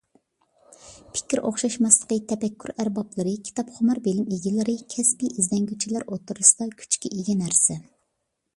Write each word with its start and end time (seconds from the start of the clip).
پىكىر 1.17 1.41
ئوخشاشماسلىقى 1.49 2.17
تەپەككۇر 2.31 2.71
ئەربابلىرى، 2.73 3.35
كىتاپخۇمار 3.49 4.01
بىلىم 4.07 4.33
ئىگىلىرى، 4.37 4.77
كەسپىي 4.97 5.33
ئىزدەنگۈچىلەر 5.35 6.07
ئوتتۇرسىدا 6.09 6.69
كۈچكە 6.81 7.13
ئىگە 7.19 7.37
نەرسە. 7.45 7.77